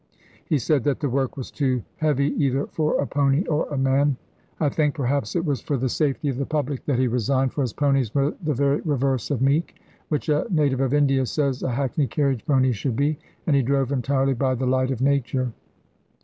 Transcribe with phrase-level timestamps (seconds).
[0.47, 4.17] He said that the work was too heavy either for a pony or a man.
[4.59, 7.61] I think, perhaps, it was for the safety of the public that he resigned, for
[7.61, 9.79] his ponies were the very reverse of meek
[10.09, 13.91] which a native of India says a hackney carriage pony should be and he drove
[13.91, 15.53] entirely by the light of Nature.